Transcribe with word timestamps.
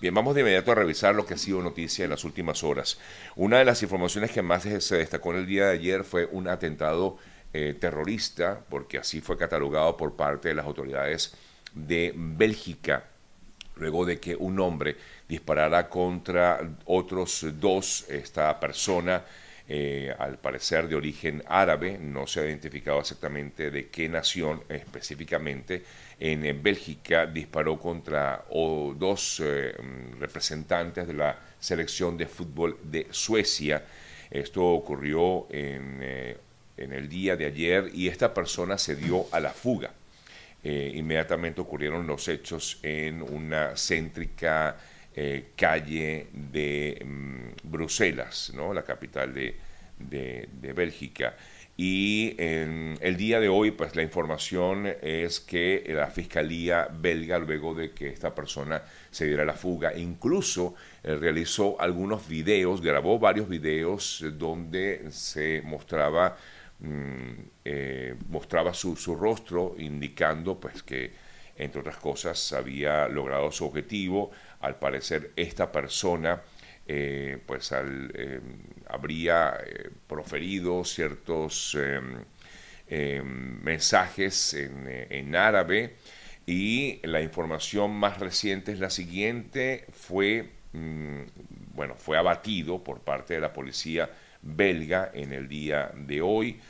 Bien, 0.00 0.14
vamos 0.14 0.34
de 0.34 0.40
inmediato 0.40 0.72
a 0.72 0.76
revisar 0.76 1.14
lo 1.14 1.26
que 1.26 1.34
ha 1.34 1.36
sido 1.36 1.60
noticia 1.60 2.04
en 2.04 2.10
las 2.10 2.24
últimas 2.24 2.64
horas. 2.64 2.98
Una 3.36 3.58
de 3.58 3.66
las 3.66 3.82
informaciones 3.82 4.30
que 4.30 4.40
más 4.40 4.62
se 4.62 4.96
destacó 4.96 5.32
en 5.32 5.40
el 5.40 5.46
día 5.46 5.66
de 5.66 5.72
ayer 5.72 6.04
fue 6.04 6.24
un 6.24 6.48
atentado 6.48 7.18
eh, 7.52 7.76
terrorista, 7.78 8.64
porque 8.70 8.96
así 8.96 9.20
fue 9.20 9.36
catalogado 9.36 9.98
por 9.98 10.16
parte 10.16 10.48
de 10.48 10.54
las 10.54 10.64
autoridades 10.64 11.34
de 11.74 12.14
Bélgica, 12.16 13.04
luego 13.76 14.06
de 14.06 14.18
que 14.18 14.34
un 14.34 14.58
hombre 14.60 14.96
disparara 15.28 15.90
contra 15.90 16.60
otros 16.86 17.44
dos, 17.60 18.06
esta 18.08 18.58
persona 18.58 19.22
eh, 19.68 20.12
al 20.18 20.38
parecer 20.38 20.88
de 20.88 20.96
origen 20.96 21.44
árabe, 21.46 21.96
no 21.96 22.26
se 22.26 22.40
ha 22.40 22.46
identificado 22.46 22.98
exactamente 22.98 23.70
de 23.70 23.88
qué 23.88 24.08
nación 24.08 24.64
específicamente, 24.68 25.84
en 26.20 26.62
Bélgica 26.62 27.26
disparó 27.26 27.78
contra 27.78 28.44
dos 28.50 29.42
eh, 29.44 29.74
representantes 30.18 31.06
de 31.06 31.14
la 31.14 31.38
selección 31.58 32.16
de 32.16 32.26
fútbol 32.26 32.78
de 32.84 33.08
Suecia. 33.10 33.82
Esto 34.30 34.64
ocurrió 34.64 35.48
en, 35.50 35.98
eh, 36.02 36.36
en, 36.76 36.92
el 36.92 37.08
día 37.08 37.36
de 37.36 37.46
ayer 37.46 37.90
y 37.92 38.06
esta 38.06 38.32
persona 38.32 38.78
se 38.78 38.94
dio 38.94 39.26
a 39.32 39.40
la 39.40 39.50
fuga. 39.50 39.92
inmediatamente 40.62 41.62
ocurrieron 41.62 42.06
los 42.06 42.28
hechos 42.28 42.78
en 42.82 43.22
una 43.22 43.74
céntrica 43.76 44.76
eh, 45.12 45.46
calle 45.56 46.28
de 46.32 47.02
mm, 47.04 47.68
Bruselas, 47.68 48.52
¿no? 48.54 48.72
la 48.72 48.84
capital 48.84 49.34
de, 49.34 50.48
Bélgica. 50.72 51.36
Y 51.82 52.34
en 52.36 52.98
el 53.00 53.16
día 53.16 53.40
de 53.40 53.48
hoy, 53.48 53.70
pues 53.70 53.96
la 53.96 54.02
información 54.02 54.86
es 55.00 55.40
que 55.40 55.82
la 55.88 56.08
Fiscalía 56.08 56.86
belga, 56.92 57.38
luego 57.38 57.74
de 57.74 57.92
que 57.92 58.08
esta 58.08 58.34
persona 58.34 58.82
se 59.10 59.24
diera 59.24 59.46
la 59.46 59.54
fuga, 59.54 59.96
incluso 59.96 60.74
eh, 61.02 61.16
realizó 61.16 61.80
algunos 61.80 62.28
videos, 62.28 62.82
grabó 62.82 63.18
varios 63.18 63.48
videos 63.48 64.22
donde 64.34 65.10
se 65.10 65.62
mostraba, 65.62 66.36
mm, 66.80 67.30
eh, 67.64 68.14
mostraba 68.28 68.74
su, 68.74 68.94
su, 68.94 69.16
rostro, 69.16 69.74
indicando 69.78 70.60
pues 70.60 70.82
que, 70.82 71.14
entre 71.56 71.80
otras 71.80 71.96
cosas, 71.96 72.52
había 72.52 73.08
logrado 73.08 73.50
su 73.50 73.64
objetivo, 73.64 74.32
al 74.60 74.78
parecer 74.78 75.30
esta 75.34 75.72
persona 75.72 76.42
eh, 76.92 77.38
pues 77.46 77.72
eh, 77.72 78.40
habría 78.88 79.56
eh, 79.64 79.90
proferido 80.08 80.84
ciertos 80.84 81.76
em, 81.76 82.24
em, 82.88 83.62
mensajes 83.62 84.54
en, 84.54 85.36
árabe 85.36 85.94
y 86.46 86.98
la 87.06 87.20
información 87.20 87.92
más 87.92 88.18
reciente 88.18 88.72
es 88.72 88.80
la 88.80 88.90
siguiente, 88.90 89.86
fue, 89.92 90.50
mm, 90.72 91.20
bueno, 91.76 91.94
fue 91.94 92.18
abatido 92.18 92.82
por 92.82 93.02
parte 93.02 93.34
de 93.34 93.40
la 93.40 93.52
policía 93.52 94.10
belga 94.42 95.12
en 95.14 95.32
el 95.32 95.46
día 95.48 95.92
de 95.94 96.22
hoy. 96.22 96.60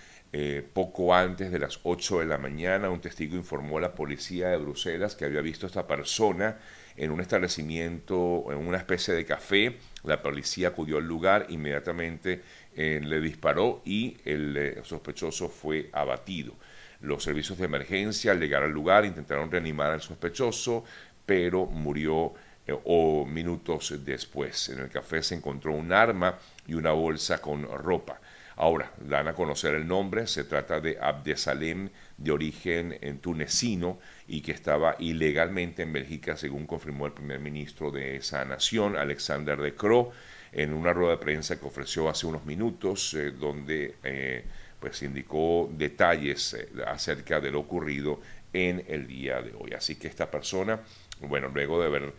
poco 0.74 1.14
antes 1.14 1.50
de 1.50 1.58
las 1.58 1.80
8 1.82 2.20
de 2.20 2.26
la 2.26 2.38
mañana, 2.38 2.91
un 2.91 3.00
testigo 3.00 3.36
informó 3.36 3.78
a 3.78 3.80
la 3.80 3.94
policía 3.94 4.48
de 4.48 4.58
Bruselas 4.58 5.16
que 5.16 5.24
había 5.24 5.41
visto 5.41 5.66
a 5.66 5.68
esta 5.68 5.86
persona 5.86 6.58
en 6.96 7.10
un 7.10 7.20
establecimiento, 7.20 8.46
en 8.50 8.58
una 8.58 8.78
especie 8.78 9.14
de 9.14 9.24
café. 9.24 9.77
La 10.05 10.22
policía 10.22 10.69
acudió 10.69 10.98
al 10.98 11.06
lugar, 11.06 11.47
inmediatamente 11.48 12.42
eh, 12.74 13.00
le 13.02 13.20
disparó 13.20 13.82
y 13.84 14.16
el 14.24 14.56
eh, 14.56 14.80
sospechoso 14.84 15.48
fue 15.48 15.91
abatido. 15.92 16.55
Los 17.00 17.24
servicios 17.24 17.58
de 17.58 17.64
emergencia 17.64 18.32
al 18.32 18.41
llegar 18.41 18.62
al 18.62 18.72
lugar 18.72 19.05
intentaron 19.05 19.50
reanimar 19.50 19.92
al 19.92 20.02
sospechoso, 20.02 20.84
pero 21.24 21.66
murió 21.66 22.34
eh, 22.66 22.77
o 22.84 23.25
minutos 23.25 23.94
después. 24.04 24.69
En 24.69 24.80
el 24.80 24.91
café 24.91 25.22
se 25.22 25.34
encontró 25.34 25.72
un 25.72 25.92
arma 25.92 26.38
y 26.66 26.75
una 26.75 26.92
bolsa 26.92 27.41
con 27.41 27.62
ropa. 27.62 28.20
Ahora, 28.62 28.92
dan 28.98 29.27
a 29.27 29.33
conocer 29.33 29.75
el 29.75 29.89
nombre, 29.89 30.27
se 30.27 30.44
trata 30.44 30.83
de 30.83 30.98
Abdesalem, 31.00 31.88
de 32.19 32.31
origen 32.31 32.98
en 33.00 33.19
tunecino, 33.19 33.98
y 34.28 34.43
que 34.43 34.53
estaba 34.53 34.97
ilegalmente 34.98 35.82
en 35.82 35.94
Bélgica, 35.94 36.37
según 36.37 36.66
confirmó 36.66 37.06
el 37.06 37.12
primer 37.12 37.41
ministro 37.41 37.91
de 37.91 38.16
esa 38.16 38.44
nación, 38.44 38.98
Alexander 38.98 39.56
de 39.56 39.75
Croo, 39.75 40.12
en 40.53 40.75
una 40.75 40.93
rueda 40.93 41.12
de 41.12 41.16
prensa 41.16 41.59
que 41.59 41.65
ofreció 41.65 42.10
hace 42.10 42.26
unos 42.26 42.44
minutos, 42.44 43.15
eh, 43.15 43.31
donde 43.31 43.94
eh, 44.04 44.44
pues 44.78 45.03
indicó 45.03 45.71
detalles 45.72 46.53
eh, 46.53 46.69
acerca 46.87 47.41
de 47.41 47.53
lo 47.53 47.60
ocurrido 47.60 48.21
en 48.53 48.84
el 48.88 49.06
día 49.06 49.41
de 49.41 49.54
hoy. 49.59 49.72
Así 49.72 49.97
que 49.97 50.06
esta 50.06 50.31
persona, 50.31 50.81
bueno, 51.22 51.48
luego 51.48 51.81
de 51.81 51.87
haber 51.87 52.12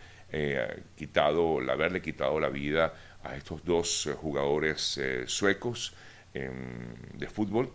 quitado, 0.96 1.60
haberle 1.70 2.02
quitado 2.02 2.40
la 2.40 2.48
vida 2.48 2.94
a 3.22 3.36
estos 3.36 3.64
dos 3.64 4.08
jugadores 4.16 4.98
suecos, 5.26 5.94
de 6.34 7.28
fútbol 7.28 7.70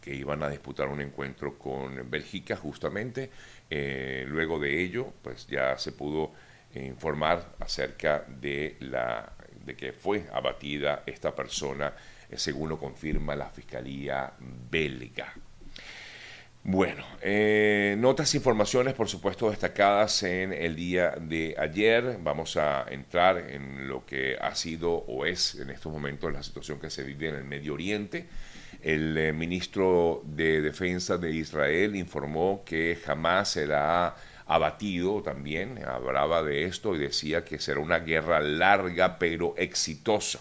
que 0.00 0.14
iban 0.14 0.42
a 0.42 0.48
disputar 0.48 0.88
un 0.88 1.00
encuentro 1.00 1.58
con 1.58 2.10
Bélgica 2.10 2.56
justamente. 2.56 3.30
Eh, 3.68 4.24
luego 4.26 4.58
de 4.58 4.82
ello, 4.82 5.12
pues 5.22 5.46
ya 5.46 5.76
se 5.76 5.92
pudo 5.92 6.32
informar 6.74 7.54
acerca 7.60 8.24
de, 8.26 8.76
la, 8.80 9.32
de 9.64 9.74
que 9.74 9.92
fue 9.92 10.26
abatida 10.32 11.02
esta 11.06 11.34
persona, 11.34 11.92
eh, 12.30 12.38
según 12.38 12.68
lo 12.68 12.78
confirma 12.78 13.34
la 13.36 13.50
Fiscalía 13.50 14.32
belga. 14.70 15.34
Bueno, 16.64 17.04
eh, 17.22 17.96
notas 17.98 18.34
informaciones, 18.34 18.92
por 18.92 19.08
supuesto, 19.08 19.48
destacadas 19.48 20.22
en 20.22 20.52
el 20.52 20.76
día 20.76 21.14
de 21.18 21.54
ayer. 21.58 22.18
Vamos 22.20 22.56
a 22.56 22.84
entrar 22.90 23.38
en 23.38 23.88
lo 23.88 24.04
que 24.04 24.36
ha 24.38 24.54
sido 24.54 24.92
o 24.92 25.24
es 25.24 25.54
en 25.54 25.70
estos 25.70 25.90
momentos 25.90 26.32
la 26.32 26.42
situación 26.42 26.78
que 26.78 26.90
se 26.90 27.04
vive 27.04 27.28
en 27.30 27.36
el 27.36 27.44
Medio 27.44 27.72
Oriente. 27.74 28.26
El 28.82 29.16
eh, 29.16 29.32
ministro 29.32 30.22
de 30.26 30.60
Defensa 30.60 31.16
de 31.16 31.30
Israel 31.30 31.96
informó 31.96 32.62
que 32.66 32.98
jamás 33.02 33.50
será 33.50 34.14
abatido 34.46 35.22
también, 35.22 35.78
hablaba 35.84 36.42
de 36.42 36.64
esto 36.64 36.94
y 36.94 36.98
decía 36.98 37.44
que 37.44 37.58
será 37.58 37.80
una 37.80 38.00
guerra 38.00 38.40
larga 38.40 39.18
pero 39.18 39.54
exitosa. 39.56 40.40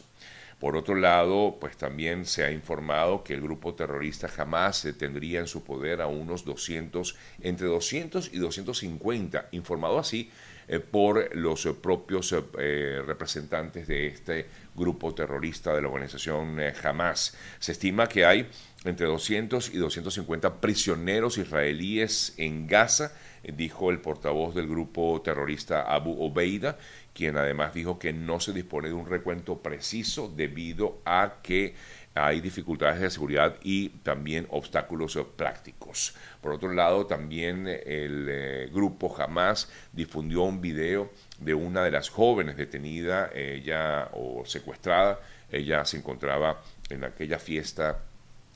Por 0.60 0.76
otro 0.76 0.96
lado, 0.96 1.58
pues 1.60 1.78
también 1.78 2.26
se 2.26 2.44
ha 2.44 2.52
informado 2.52 3.24
que 3.24 3.36
el 3.36 3.42
grupo 3.42 3.76
terrorista 3.76 4.28
jamás 4.28 4.88
tendría 4.98 5.40
en 5.40 5.48
su 5.48 5.64
poder 5.64 6.02
a 6.02 6.08
unos 6.08 6.46
200, 6.46 7.16
entre 7.42 7.68
200 7.68 8.34
y 8.34 8.40
250, 8.40 9.50
informado 9.52 10.00
así 10.00 10.32
eh, 10.68 10.80
por 10.80 11.34
los 11.36 11.66
propios 11.82 12.36
eh, 12.58 13.02
representantes 13.06 13.88
de 13.88 14.08
este 14.08 14.48
grupo 14.76 15.14
terrorista 15.14 15.74
de 15.74 15.82
la 15.82 15.88
organización 15.88 16.60
eh, 16.60 16.74
Hamas. 16.84 17.38
Se 17.60 17.72
estima 17.72 18.08
que 18.08 18.26
hay 18.26 18.50
entre 18.84 19.06
200 19.06 19.74
y 19.74 19.78
250 19.78 20.60
prisioneros 20.60 21.38
israelíes 21.38 22.34
en 22.38 22.68
Gaza, 22.68 23.14
dijo 23.44 23.92
el 23.92 24.00
portavoz 24.00 24.56
del 24.56 24.68
grupo 24.68 25.22
terrorista 25.24 25.82
Abu 25.82 26.22
Obeida, 26.24 26.78
quien 27.14 27.38
además 27.38 27.74
dijo 27.74 27.98
que 27.98 28.14
no 28.14 28.40
se 28.40 28.54
dispone 28.54 28.90
de 28.90 28.94
un 28.94 29.08
recuento 29.08 29.58
preciso 29.60 30.32
debido 30.36 31.00
a 31.06 31.36
que 31.42 31.76
hay 32.18 32.42
dificultades 32.42 33.00
de 33.00 33.10
seguridad 33.10 33.56
y 33.62 33.90
también 33.90 34.48
obstáculos 34.50 35.18
prácticos. 35.36 36.16
Por 36.42 36.54
otro 36.54 36.74
lado, 36.74 37.06
también 37.06 37.68
el 37.68 38.28
eh, 38.30 38.70
grupo 38.74 39.16
Hamas 39.20 39.70
difundió 39.94 40.42
un 40.44 40.60
video 40.60 41.12
de 41.40 41.54
una 41.54 41.84
de 41.84 41.92
las 41.92 42.10
jóvenes 42.10 42.58
detenida, 42.58 43.30
ella 43.34 44.10
o 44.14 44.44
secuestrada. 44.46 45.20
Ella 45.52 45.86
se 45.86 45.98
encontraba 45.98 46.62
en 46.90 47.04
aquella 47.04 47.40
fiesta 47.40 48.00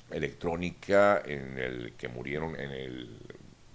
electrónica 0.10 1.22
en 1.26 1.58
el 1.58 1.94
que 1.94 2.08
murieron 2.08 2.60
en 2.60 2.72
el 2.72 3.10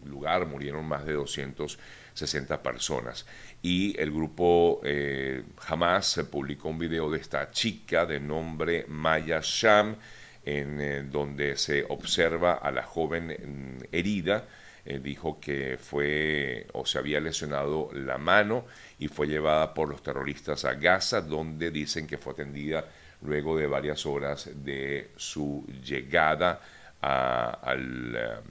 lugar, 0.07 0.47
murieron 0.47 0.85
más 0.87 1.05
de 1.05 1.13
260 1.15 2.63
personas 2.63 3.27
y 3.63 3.99
el 4.01 4.11
grupo 4.11 4.81
eh, 4.85 5.43
Hamas 5.67 6.21
publicó 6.31 6.69
un 6.69 6.79
video 6.79 7.11
de 7.11 7.19
esta 7.19 7.51
chica 7.51 8.07
de 8.07 8.21
nombre 8.21 8.85
Maya 8.89 9.41
Sham, 9.43 9.97
en 10.45 10.81
eh, 10.81 11.03
donde 11.03 11.57
se 11.57 11.85
observa 11.89 12.55
a 12.55 12.71
la 12.71 12.85
joven 12.85 13.27
mm, 13.29 13.85
herida. 13.91 14.45
Eh, 14.85 15.01
dijo 15.03 15.41
que 15.41 15.79
fue 15.79 16.69
o 16.75 16.87
se 16.87 16.99
había 16.99 17.19
lesionado 17.19 17.91
la 17.93 18.19
mano 18.19 18.67
y 19.01 19.09
fue 19.09 19.27
llevada 19.27 19.75
por 19.75 19.89
los 19.89 20.01
terroristas 20.01 20.65
a 20.65 20.75
Gaza, 20.75 21.21
donde 21.21 21.73
dicen 21.73 22.07
que 22.07 22.19
fue 22.19 22.35
atendida 22.35 22.85
luego 23.23 23.57
de 23.59 23.67
varias 23.67 24.07
horas 24.07 24.49
de 24.55 25.11
su 25.17 25.67
llegada 25.83 26.61
al, 27.01 28.43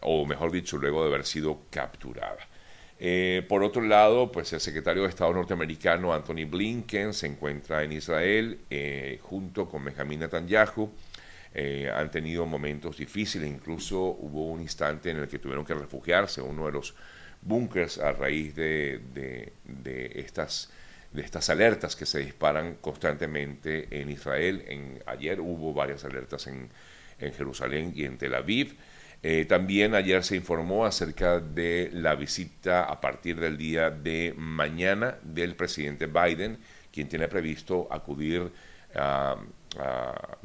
o 0.00 0.24
mejor 0.26 0.50
dicho, 0.50 0.78
luego 0.78 1.02
de 1.02 1.08
haber 1.08 1.26
sido 1.26 1.60
capturada. 1.70 2.48
Eh, 3.04 3.44
por 3.48 3.64
otro 3.64 3.82
lado, 3.82 4.30
pues 4.30 4.52
el 4.52 4.60
secretario 4.60 5.02
de 5.02 5.08
Estado 5.08 5.32
norteamericano 5.32 6.14
Anthony 6.14 6.46
Blinken 6.48 7.12
se 7.12 7.26
encuentra 7.26 7.82
en 7.82 7.90
Israel 7.90 8.60
eh, 8.70 9.18
junto 9.22 9.68
con 9.68 9.84
Benjamin 9.84 10.20
Netanyahu. 10.20 10.88
Eh, 11.52 11.90
han 11.92 12.10
tenido 12.12 12.46
momentos 12.46 12.96
difíciles, 12.98 13.48
incluso 13.48 13.98
hubo 14.00 14.46
un 14.46 14.60
instante 14.60 15.10
en 15.10 15.16
el 15.18 15.26
que 15.26 15.40
tuvieron 15.40 15.64
que 15.64 15.74
refugiarse. 15.74 16.40
Uno 16.40 16.66
de 16.66 16.72
los 16.72 16.94
búnkers 17.40 17.98
a 17.98 18.12
raíz 18.12 18.54
de, 18.54 19.00
de, 19.12 20.12
estas 20.14 20.70
de 21.12 21.22
estas 21.22 21.50
alertas 21.50 21.96
que 21.96 22.06
se 22.06 22.20
disparan 22.20 22.76
constantemente 22.76 24.00
en 24.00 24.10
Israel. 24.10 24.64
En, 24.68 25.02
ayer 25.06 25.40
hubo 25.40 25.74
varias 25.74 26.04
alertas 26.04 26.46
en, 26.46 26.70
en 27.18 27.32
Jerusalén 27.34 27.92
y 27.96 28.04
en 28.04 28.16
Tel 28.16 28.34
Aviv. 28.34 28.76
Eh, 29.22 29.44
también 29.44 29.94
ayer 29.94 30.24
se 30.24 30.36
informó 30.36 30.84
acerca 30.84 31.38
de 31.38 31.90
la 31.92 32.14
visita 32.16 32.84
a 32.84 33.00
partir 33.00 33.38
del 33.38 33.56
día 33.56 33.90
de 33.90 34.34
mañana 34.36 35.16
del 35.22 35.54
presidente 35.54 36.06
Biden, 36.06 36.58
quien 36.92 37.08
tiene 37.08 37.28
previsto 37.28 37.86
acudir 37.90 38.50
a 38.94 39.36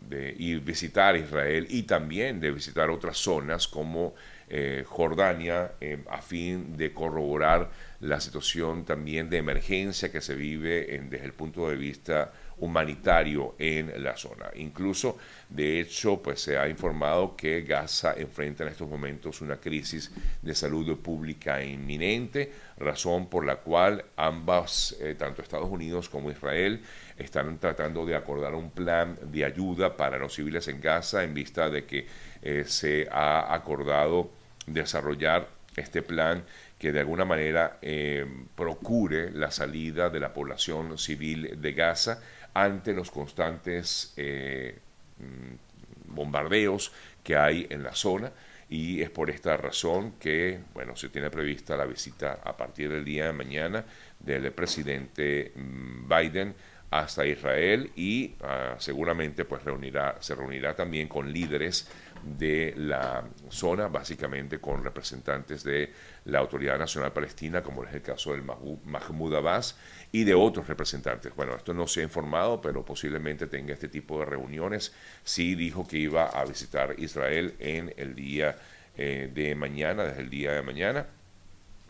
de, 0.02 0.36
y 0.38 0.56
visitar 0.56 1.16
Israel 1.16 1.68
y 1.70 1.84
también 1.84 2.40
de 2.40 2.52
visitar 2.52 2.90
otras 2.90 3.18
zonas 3.18 3.68
como 3.68 4.16
eh, 4.50 4.84
Jordania 4.88 5.74
eh, 5.82 6.04
a 6.10 6.22
fin 6.22 6.78
de 6.78 6.94
corroborar 6.94 7.70
la 8.00 8.20
situación 8.20 8.86
también 8.86 9.30
de 9.30 9.38
emergencia 9.38 10.12
que 10.12 10.22
se 10.22 10.36
vive 10.36 11.02
desde 11.10 11.26
el 11.26 11.34
punto 11.34 11.70
de 11.70 11.76
vista 11.76 12.32
humanitario 12.60 13.56
en 13.60 14.04
la 14.04 14.18
zona. 14.18 14.50
Incluso, 14.56 15.18
de 15.50 15.80
hecho, 15.80 16.22
pues 16.22 16.42
se 16.42 16.58
ha 16.58 16.68
informado 16.68 17.36
que 17.36 17.62
Gaza 17.62 18.16
enfrenta 18.18 18.64
en 18.64 18.70
estos 18.70 18.90
momentos 18.90 19.42
una 19.42 19.58
crisis 19.58 20.12
de 20.42 20.56
salud 20.56 20.98
pública 20.98 21.64
inminente, 21.64 22.52
razón 22.78 23.30
por 23.30 23.46
la 23.46 23.58
cual 23.58 24.04
ambas, 24.16 24.96
eh, 25.00 25.16
tanto 25.18 25.42
Estados 25.42 25.70
Unidos 25.70 26.10
como 26.10 26.32
Israel, 26.32 26.82
están 27.18 27.58
tratando 27.60 28.06
de 28.06 28.16
acordar 28.16 28.54
un 28.56 28.72
plan 28.72 29.18
de 29.22 29.46
ayuda 29.46 29.96
para 29.96 30.18
los 30.18 30.34
civiles 30.34 30.68
en 30.68 30.82
Gaza 30.82 31.24
en 31.24 31.34
vista 31.34 31.70
de 31.70 31.86
que 31.86 32.08
eh, 32.42 32.64
se 32.66 33.08
ha 33.12 33.54
acordado 33.54 34.32
desarrollar 34.66 35.48
este 35.76 36.02
plan 36.02 36.44
que 36.78 36.92
de 36.92 37.00
alguna 37.00 37.26
manera 37.26 37.78
eh, 37.82 38.26
procure 38.56 39.32
la 39.32 39.52
salida 39.52 40.10
de 40.10 40.20
la 40.20 40.34
población 40.34 40.98
civil 40.98 41.60
de 41.62 41.74
Gaza 41.74 42.22
ante 42.58 42.92
los 42.92 43.12
constantes 43.12 44.14
eh, 44.18 44.76
mm, 45.20 46.16
bombardeos 46.16 46.92
que 47.24 47.36
hay 47.36 47.68
en 47.70 47.84
la 47.84 47.94
zona 47.94 48.32
y 48.68 49.02
es 49.02 49.12
por 49.12 49.30
esta 49.30 49.56
razón 49.58 50.14
que 50.14 50.60
bueno 50.74 50.96
se 50.96 51.10
tiene 51.10 51.30
prevista 51.30 51.78
la 51.78 51.86
visita 51.86 52.40
a 52.44 52.58
partir 52.58 52.90
del 52.90 53.06
día 53.06 53.28
de 53.28 53.34
mañana 53.34 53.86
del 54.20 54.52
presidente 54.54 55.52
mm, 55.56 56.10
Biden 56.10 56.56
hasta 56.90 57.28
Israel 57.28 57.92
y 57.96 58.34
ah, 58.42 58.76
seguramente 58.80 59.46
pues 59.46 59.64
reunirá, 59.64 60.18
se 60.20 60.34
reunirá 60.34 60.76
también 60.76 61.08
con 61.08 61.32
líderes 61.32 61.88
de 62.24 62.74
la 62.78 63.24
zona, 63.50 63.88
básicamente 63.88 64.60
con 64.60 64.84
representantes 64.84 65.64
de 65.64 65.94
la 66.26 66.40
Autoridad 66.40 66.78
Nacional 66.78 67.14
Palestina, 67.14 67.64
como 67.64 67.84
es 67.84 67.94
el 67.94 68.02
caso 68.02 68.32
del 68.32 68.44
Mahmoud 68.44 69.36
Abbas, 69.36 69.78
y 70.12 70.24
de 70.24 70.34
otros 70.34 70.68
representantes. 70.68 71.36
Bueno, 71.36 71.56
esto 71.56 71.74
no 71.74 71.88
se 71.88 72.02
ha 72.02 72.04
informado, 72.04 72.62
pero 72.62 72.84
posiblemente 72.84 73.48
tenga 73.48 73.74
este 73.74 73.88
tipo 73.88 74.20
de 74.20 74.26
reuniones. 74.26 74.94
Sí 75.24 75.56
dijo 75.56 75.88
que 75.88 75.98
iba 75.98 76.26
a 76.26 76.46
visitar 76.46 76.96
Israel 76.98 77.56
en 77.60 77.94
el 77.98 78.16
día 78.16 78.58
eh, 78.98 79.30
de 79.34 79.56
mañana, 79.56 80.04
desde 80.04 80.22
el 80.22 80.30
día 80.30 80.54
de 80.54 80.62
mañana, 80.62 81.08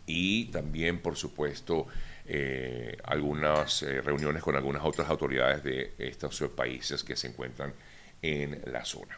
y 0.05 0.45
también, 0.45 0.99
por 0.99 1.15
supuesto, 1.15 1.87
eh, 2.25 2.97
algunas 3.03 3.83
eh, 3.83 4.01
reuniones 4.01 4.43
con 4.43 4.55
algunas 4.55 4.83
otras 4.83 5.09
autoridades 5.09 5.63
de 5.63 5.93
estos 5.97 6.41
países 6.55 7.03
que 7.03 7.15
se 7.15 7.27
encuentran 7.27 7.73
en 8.21 8.61
la 8.65 8.83
zona. 8.83 9.17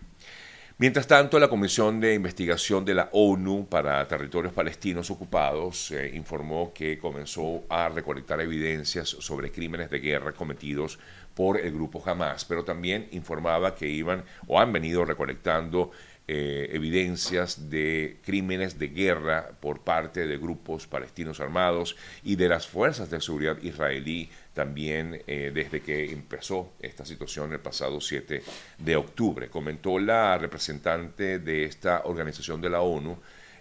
Mientras 0.81 1.07
tanto, 1.07 1.39
la 1.39 1.49
Comisión 1.49 1.99
de 1.99 2.13
Investigación 2.13 2.85
de 2.85 2.93
la 2.93 3.09
ONU 3.11 3.67
para 3.67 4.07
Territorios 4.07 4.53
Palestinos 4.53 5.11
Ocupados 5.11 5.91
eh, 5.91 6.09
informó 6.15 6.71
que 6.73 6.97
comenzó 6.97 7.65
a 7.67 7.89
recolectar 7.89 8.39
evidencias 8.39 9.09
sobre 9.09 9.51
crímenes 9.51 9.89
de 9.89 9.99
guerra 9.99 10.31
cometidos 10.31 10.97
por 11.33 11.59
el 11.59 11.73
grupo 11.73 12.01
Hamas, 12.05 12.45
pero 12.45 12.63
también 12.63 13.09
informaba 13.11 13.75
que 13.75 13.89
iban 13.89 14.23
o 14.47 14.57
han 14.57 14.71
venido 14.71 15.03
recolectando 15.03 15.91
eh, 16.29 16.69
evidencias 16.71 17.69
de 17.69 18.19
crímenes 18.23 18.79
de 18.79 18.87
guerra 18.87 19.49
por 19.59 19.81
parte 19.81 20.27
de 20.27 20.37
grupos 20.37 20.87
palestinos 20.87 21.41
armados 21.41 21.97
y 22.23 22.37
de 22.37 22.47
las 22.47 22.67
fuerzas 22.67 23.09
de 23.09 23.19
seguridad 23.19 23.57
israelí 23.63 24.29
también 24.53 25.21
eh, 25.27 25.51
desde 25.53 25.81
que 25.81 26.11
empezó 26.11 26.73
esta 26.79 27.05
situación 27.05 27.53
el 27.53 27.59
pasado 27.59 28.01
7 28.01 28.41
de 28.77 28.95
octubre. 28.95 29.49
Comentó 29.49 29.99
la 29.99 30.37
representante 30.37 31.39
de 31.39 31.65
esta 31.65 32.01
organización 32.05 32.61
de 32.61 32.69
la 32.69 32.81
ONU, 32.81 33.17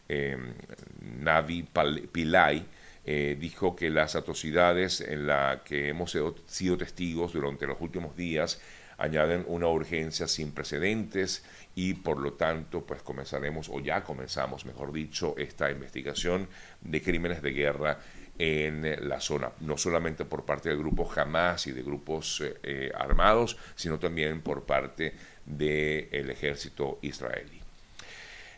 em, 0.08 0.54
Navi 1.20 1.68
Pillay, 2.12 2.66
eh, 3.04 3.36
dijo 3.38 3.74
que 3.74 3.90
las 3.90 4.16
atrocidades 4.16 5.00
en 5.00 5.26
las 5.26 5.62
que 5.62 5.88
hemos 5.88 6.16
sido 6.46 6.76
testigos 6.76 7.32
durante 7.32 7.66
los 7.66 7.80
últimos 7.80 8.16
días 8.16 8.60
añaden 8.98 9.44
una 9.46 9.68
urgencia 9.68 10.26
sin 10.26 10.52
precedentes 10.52 11.44
y 11.74 11.94
por 11.94 12.18
lo 12.18 12.32
tanto 12.32 12.84
pues 12.84 13.02
comenzaremos 13.02 13.68
o 13.68 13.80
ya 13.80 14.02
comenzamos 14.02 14.66
mejor 14.66 14.92
dicho 14.92 15.34
esta 15.38 15.70
investigación 15.70 16.48
de 16.80 17.00
crímenes 17.00 17.40
de 17.40 17.52
guerra 17.52 18.00
en 18.38 19.08
la 19.08 19.20
zona, 19.20 19.50
no 19.60 19.76
solamente 19.76 20.24
por 20.24 20.44
parte 20.44 20.68
del 20.68 20.78
grupo 20.78 21.10
Hamas 21.14 21.66
y 21.66 21.72
de 21.72 21.82
grupos 21.82 22.40
eh, 22.40 22.54
eh, 22.62 22.92
armados, 22.94 23.56
sino 23.74 23.98
también 23.98 24.42
por 24.42 24.64
parte 24.64 25.14
del 25.44 26.30
ejército 26.30 27.00
israelí. 27.02 27.60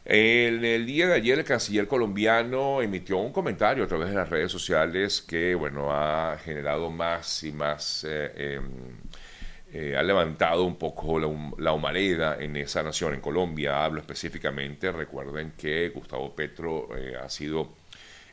En 0.05 0.65
el 0.65 0.87
día 0.87 1.09
de 1.09 1.15
ayer 1.15 1.39
el 1.39 1.45
canciller 1.45 1.87
colombiano 1.87 2.83
emitió 2.83 3.19
un 3.19 3.33
comentario 3.33 3.85
a 3.85 3.87
través 3.87 4.09
de 4.09 4.15
las 4.15 4.29
redes 4.29 4.51
sociales 4.51 5.23
que 5.23 5.55
bueno 5.55 5.93
ha 5.93 6.39
generado 6.39 6.91
más 6.91 7.45
y 7.45 7.53
más 7.53 8.07
eh, 8.09 8.57
em, 8.57 9.95
ha 9.97 10.03
levantado 10.03 10.65
un 10.65 10.77
poco 10.77 11.19
la, 11.19 11.73
humareda 11.73 12.37
en 12.41 12.57
esa 12.57 12.83
nación, 12.83 13.15
en 13.15 13.21
Colombia 13.21 13.85
hablo 13.85 14.01
específicamente, 14.01 14.91
recuerden 14.91 15.53
que 15.57 15.91
Gustavo 15.91 16.35
Petro 16.35 16.89
ha 17.23 17.29
sido, 17.29 17.80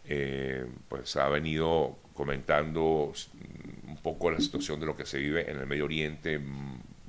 eh, 0.07 0.65
pues 0.89 1.15
ha 1.15 1.27
venido 1.29 1.97
comentando 2.13 3.13
un 3.87 3.97
poco 4.01 4.31
la 4.31 4.39
situación 4.39 4.79
de 4.79 4.85
lo 4.85 4.95
que 4.95 5.05
se 5.05 5.19
vive 5.19 5.49
en 5.49 5.57
el 5.59 5.67
Medio 5.67 5.85
Oriente, 5.85 6.39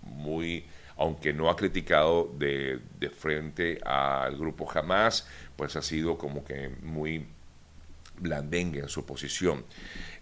muy, 0.02 0.64
aunque 0.96 1.32
no 1.32 1.48
ha 1.48 1.56
criticado 1.56 2.32
de, 2.38 2.80
de 2.98 3.10
frente 3.10 3.80
al 3.84 4.36
grupo 4.36 4.70
Hamas, 4.70 5.28
pues 5.56 5.76
ha 5.76 5.82
sido 5.82 6.18
como 6.18 6.44
que 6.44 6.70
muy 6.82 7.26
blandengue 8.20 8.80
en 8.80 8.88
su 8.88 9.06
posición. 9.06 9.64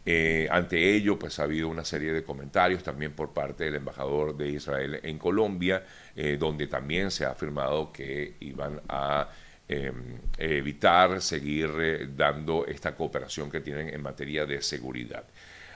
Eh, 0.04 0.46
ante 0.52 0.94
ello, 0.94 1.18
pues 1.18 1.40
ha 1.40 1.42
habido 1.42 1.68
una 1.68 1.84
serie 1.84 2.12
de 2.12 2.22
comentarios 2.22 2.82
también 2.84 3.12
por 3.12 3.32
parte 3.32 3.64
del 3.64 3.74
embajador 3.74 4.36
de 4.36 4.50
Israel 4.50 5.00
en 5.02 5.18
Colombia, 5.18 5.84
eh, 6.14 6.36
donde 6.38 6.68
también 6.68 7.10
se 7.10 7.24
ha 7.24 7.30
afirmado 7.30 7.92
que 7.92 8.36
iban 8.38 8.80
a 8.88 9.28
em, 9.68 10.18
evitar 10.38 11.20
seguir 11.20 11.70
eh, 11.80 12.08
dando 12.14 12.66
esta 12.66 12.94
cooperación 12.94 13.50
que 13.50 13.60
tienen 13.60 13.88
en 13.88 14.02
materia 14.02 14.46
de 14.46 14.62
seguridad. 14.62 15.24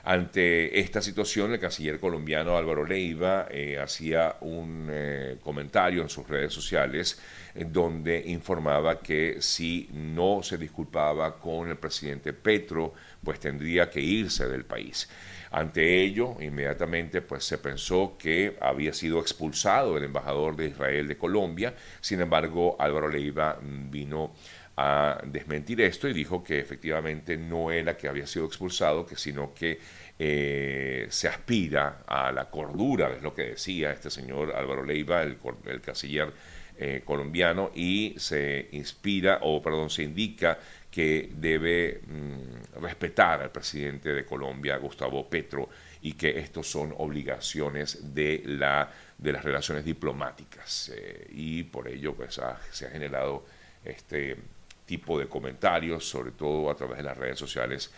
Ante 0.03 0.79
esta 0.79 0.99
situación, 0.99 1.53
el 1.53 1.59
canciller 1.59 1.99
colombiano 1.99 2.57
Álvaro 2.57 2.83
Leiva 2.83 3.47
eh, 3.51 3.77
hacía 3.77 4.37
un 4.41 4.87
eh, 4.89 5.37
comentario 5.43 6.01
en 6.01 6.09
sus 6.09 6.27
redes 6.27 6.51
sociales 6.53 7.19
donde 7.53 8.23
informaba 8.25 8.99
que 8.99 9.41
si 9.41 9.89
no 9.93 10.41
se 10.41 10.57
disculpaba 10.57 11.37
con 11.37 11.69
el 11.69 11.77
presidente 11.77 12.33
Petro, 12.33 12.93
pues 13.23 13.39
tendría 13.39 13.91
que 13.91 13.99
irse 13.99 14.47
del 14.47 14.65
país. 14.65 15.07
Ante 15.51 16.01
ello, 16.01 16.37
inmediatamente 16.39 17.21
pues 17.21 17.43
se 17.43 17.57
pensó 17.57 18.15
que 18.17 18.57
había 18.61 18.93
sido 18.93 19.19
expulsado 19.19 19.97
el 19.97 20.05
embajador 20.05 20.55
de 20.55 20.67
Israel 20.67 21.09
de 21.09 21.17
Colombia. 21.17 21.73
Sin 21.99 22.21
embargo, 22.21 22.77
Álvaro 22.79 23.09
Leiva 23.09 23.59
vino 23.61 24.33
a 24.77 25.21
desmentir 25.25 25.81
esto 25.81 26.07
y 26.07 26.13
dijo 26.13 26.43
que 26.43 26.59
efectivamente 26.59 27.35
no 27.35 27.71
era 27.71 27.97
que 27.97 28.07
había 28.07 28.25
sido 28.25 28.45
expulsado, 28.45 29.05
que 29.05 29.17
sino 29.17 29.53
que 29.53 29.79
eh, 30.17 31.07
se 31.09 31.27
aspira 31.27 32.03
a 32.07 32.31
la 32.31 32.49
cordura, 32.49 33.11
es 33.11 33.21
lo 33.21 33.33
que 33.33 33.49
decía 33.49 33.91
este 33.91 34.09
señor 34.09 34.55
Álvaro 34.55 34.83
Leiva, 34.83 35.23
el, 35.23 35.37
canciller 35.81 36.31
eh, 36.77 37.01
colombiano, 37.05 37.71
y 37.75 38.15
se 38.17 38.69
inspira, 38.71 39.39
o 39.41 39.61
perdón, 39.61 39.89
se 39.89 40.03
indica 40.03 40.57
que 40.89 41.29
debe 41.33 42.01
mm, 42.05 42.81
respetar 42.81 43.41
al 43.41 43.51
presidente 43.51 44.13
de 44.13 44.25
Colombia, 44.25 44.77
Gustavo 44.77 45.29
Petro, 45.29 45.69
y 46.01 46.13
que 46.13 46.39
estos 46.39 46.67
son 46.69 46.93
obligaciones 46.97 48.13
de, 48.13 48.43
la, 48.45 48.91
de 49.17 49.31
las 49.31 49.43
relaciones 49.43 49.85
diplomáticas. 49.85 50.91
Eh, 50.95 51.27
y 51.31 51.63
por 51.63 51.87
ello 51.87 52.15
pues, 52.15 52.39
se 52.71 52.85
ha 52.85 52.89
generado 52.89 53.45
este 53.85 54.35
tipo 54.85 55.17
de 55.17 55.27
comentarios, 55.27 56.03
sobre 56.03 56.31
todo 56.31 56.69
a 56.69 56.75
través 56.75 56.97
de 56.97 57.03
las 57.03 57.17
redes 57.17 57.39
sociales, 57.39 57.91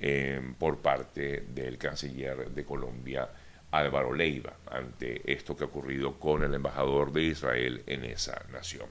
eh, 0.00 0.40
por 0.58 0.78
parte 0.78 1.42
del 1.42 1.76
canciller 1.76 2.50
de 2.50 2.64
Colombia, 2.64 3.28
Álvaro 3.70 4.12
Leiva, 4.12 4.54
ante 4.70 5.32
esto 5.32 5.56
que 5.56 5.64
ha 5.64 5.68
ocurrido 5.68 6.18
con 6.18 6.42
el 6.42 6.54
embajador 6.54 7.12
de 7.12 7.22
Israel 7.22 7.82
en 7.86 8.04
esa 8.04 8.44
nación. 8.52 8.86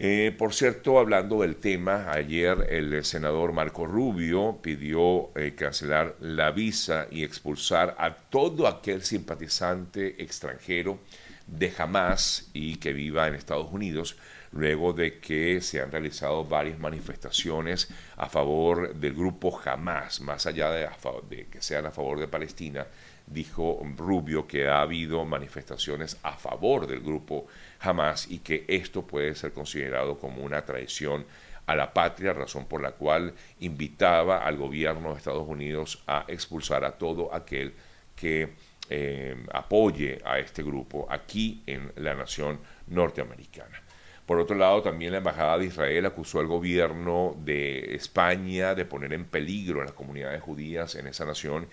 Eh, 0.00 0.32
por 0.38 0.54
cierto, 0.54 1.00
hablando 1.00 1.42
del 1.42 1.56
tema, 1.56 2.12
ayer 2.12 2.68
el 2.70 3.04
senador 3.04 3.52
Marco 3.52 3.84
Rubio 3.84 4.60
pidió 4.62 5.36
eh, 5.36 5.56
cancelar 5.56 6.14
la 6.20 6.52
visa 6.52 7.08
y 7.10 7.24
expulsar 7.24 7.96
a 7.98 8.14
todo 8.14 8.68
aquel 8.68 9.02
simpatizante 9.02 10.22
extranjero 10.22 11.00
de 11.48 11.72
Hamas 11.76 12.48
y 12.52 12.76
que 12.76 12.92
viva 12.92 13.26
en 13.26 13.34
Estados 13.34 13.72
Unidos, 13.72 14.16
luego 14.52 14.92
de 14.92 15.18
que 15.18 15.60
se 15.60 15.80
han 15.80 15.90
realizado 15.90 16.44
varias 16.44 16.78
manifestaciones 16.78 17.88
a 18.16 18.28
favor 18.28 18.94
del 18.94 19.14
grupo 19.14 19.60
Hamas, 19.64 20.20
más 20.20 20.46
allá 20.46 20.70
de, 20.70 20.88
de 21.28 21.46
que 21.46 21.60
sean 21.60 21.86
a 21.86 21.90
favor 21.90 22.20
de 22.20 22.28
Palestina, 22.28 22.86
dijo 23.30 23.80
Rubio 23.96 24.46
que 24.46 24.68
ha 24.68 24.80
habido 24.80 25.24
manifestaciones 25.24 26.18
a 26.22 26.32
favor 26.32 26.86
del 26.86 27.00
grupo 27.00 27.46
Hamas 27.80 28.30
y 28.30 28.38
que 28.38 28.64
esto 28.68 29.02
puede 29.02 29.34
ser 29.34 29.52
considerado 29.52 30.18
como 30.18 30.42
una 30.42 30.64
traición 30.64 31.26
a 31.66 31.76
la 31.76 31.92
patria, 31.92 32.32
razón 32.32 32.66
por 32.66 32.82
la 32.82 32.92
cual 32.92 33.34
invitaba 33.60 34.38
al 34.38 34.56
gobierno 34.56 35.10
de 35.12 35.18
Estados 35.18 35.46
Unidos 35.46 36.02
a 36.06 36.24
expulsar 36.26 36.82
a 36.84 36.92
todo 36.92 37.34
aquel 37.34 37.74
que 38.16 38.54
eh, 38.88 39.36
apoye 39.52 40.18
a 40.24 40.38
este 40.38 40.62
grupo 40.62 41.06
aquí 41.10 41.62
en 41.66 41.92
la 41.96 42.14
nación 42.14 42.58
norteamericana. 42.86 43.82
Por 44.24 44.38
otro 44.40 44.56
lado, 44.56 44.82
también 44.82 45.12
la 45.12 45.18
Embajada 45.18 45.58
de 45.58 45.66
Israel 45.66 46.06
acusó 46.06 46.40
al 46.40 46.46
gobierno 46.46 47.34
de 47.38 47.94
España 47.94 48.74
de 48.74 48.84
poner 48.84 49.12
en 49.12 49.24
peligro 49.24 49.80
a 49.80 49.84
las 49.84 49.94
comunidades 49.94 50.42
judías 50.42 50.94
en 50.96 51.06
esa 51.06 51.24
nación 51.24 51.66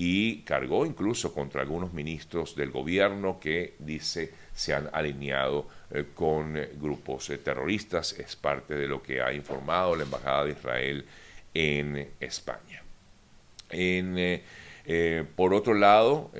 y 0.00 0.42
cargó 0.42 0.86
incluso 0.86 1.34
contra 1.34 1.60
algunos 1.60 1.92
ministros 1.92 2.54
del 2.54 2.70
gobierno 2.70 3.40
que 3.40 3.74
dice 3.80 4.32
se 4.54 4.72
han 4.72 4.88
alineado 4.92 5.66
eh, 5.90 6.04
con 6.14 6.54
grupos 6.80 7.28
eh, 7.30 7.38
terroristas. 7.38 8.12
Es 8.12 8.36
parte 8.36 8.74
de 8.74 8.86
lo 8.86 9.02
que 9.02 9.20
ha 9.20 9.32
informado 9.32 9.96
la 9.96 10.04
Embajada 10.04 10.44
de 10.44 10.52
Israel 10.52 11.04
en 11.52 12.10
España. 12.20 12.82
En, 13.70 14.14
eh, 14.16 15.24
por 15.34 15.52
otro 15.52 15.74
lado, 15.74 16.30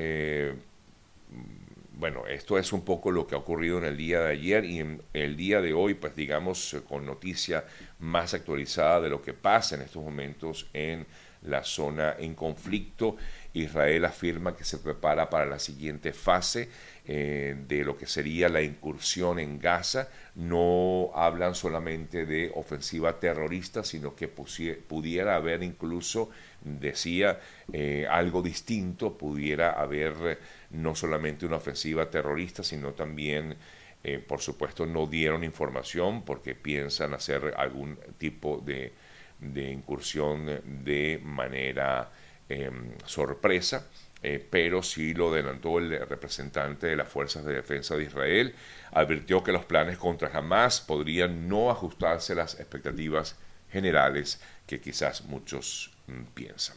bueno, 1.94 2.28
esto 2.28 2.58
es 2.58 2.72
un 2.72 2.84
poco 2.84 3.10
lo 3.10 3.26
que 3.26 3.34
ha 3.34 3.38
ocurrido 3.38 3.78
en 3.78 3.84
el 3.84 3.96
día 3.96 4.20
de 4.20 4.30
ayer 4.30 4.64
y 4.64 4.78
en 4.78 5.02
el 5.12 5.36
día 5.36 5.60
de 5.60 5.72
hoy, 5.72 5.94
pues 5.94 6.14
digamos, 6.14 6.76
con 6.88 7.04
noticia 7.04 7.64
más 7.98 8.34
actualizada 8.34 9.00
de 9.00 9.10
lo 9.10 9.20
que 9.20 9.34
pasa 9.34 9.74
en 9.74 9.82
estos 9.82 10.02
momentos 10.02 10.68
en 10.72 11.06
la 11.42 11.64
zona 11.64 12.16
en 12.18 12.35
conflicto. 12.35 13.16
Israel 13.54 14.04
afirma 14.04 14.57
que 14.57 14.64
se 14.64 14.78
prepara 14.78 15.30
para 15.30 15.47
la 15.47 15.59
siguiente 15.59 16.12
fase 16.12 16.68
eh, 17.07 17.57
de 17.66 17.85
lo 17.85 17.97
que 17.97 18.07
sería 18.07 18.49
la 18.49 18.62
incursión 18.62 19.38
en 19.38 19.59
Gaza. 19.59 20.09
No 20.35 21.11
hablan 21.14 21.54
solamente 21.54 22.26
de 22.26 22.52
ofensiva 22.54 23.18
terrorista, 23.18 23.83
sino 23.83 24.14
que 24.14 24.28
pudiera 24.28 25.37
haber 25.37 25.62
incluso, 25.62 26.30
decía, 26.61 27.40
eh, 27.73 28.07
algo 28.09 28.42
distinto, 28.42 29.16
pudiera 29.16 29.73
haber 29.73 30.38
no 30.71 30.95
solamente 30.95 31.47
una 31.47 31.57
ofensiva 31.57 32.11
terrorista, 32.11 32.62
sino 32.62 32.92
también... 32.92 33.57
Eh, 34.04 34.21
por 34.21 34.40
supuesto 34.40 34.87
no 34.87 35.09
dieron 35.09 35.42
información 35.42 36.23
porque 36.23 36.54
piensan 36.54 37.14
hacer 37.14 37.52
algún 37.57 37.99
tipo 38.16 38.62
de, 38.64 38.92
de 39.40 39.71
incursión 39.71 40.61
de 40.85 41.21
manera 41.23 42.11
Em, 42.50 42.92
sorpresa, 43.04 43.87
eh, 44.23 44.42
pero 44.50 44.83
sí 44.83 45.12
lo 45.12 45.30
adelantó 45.30 45.78
el 45.78 45.90
representante 46.09 46.87
de 46.87 46.97
las 46.97 47.09
Fuerzas 47.09 47.45
de 47.45 47.52
Defensa 47.52 47.95
de 47.95 48.04
Israel. 48.04 48.54
Advirtió 48.92 49.45
que 49.45 49.52
los 49.52 49.66
planes 49.66 49.99
contra 49.99 50.30
Hamas 50.33 50.80
podrían 50.80 51.47
no 51.47 51.71
ajustarse 51.71 52.33
a 52.33 52.37
las 52.37 52.59
expectativas 52.59 53.37
generales 53.71 54.40
que 54.66 54.80
quizás 54.80 55.25
muchos 55.25 55.90
mm, 56.07 56.23
piensan. 56.33 56.76